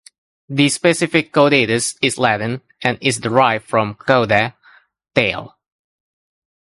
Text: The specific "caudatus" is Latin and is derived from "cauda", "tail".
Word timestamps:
The 0.49 0.67
specific 0.69 1.31
"caudatus" 1.31 1.95
is 2.01 2.17
Latin 2.17 2.61
and 2.81 2.97
is 3.01 3.19
derived 3.19 3.67
from 3.67 3.93
"cauda", 3.93 4.55
"tail". 5.13 5.55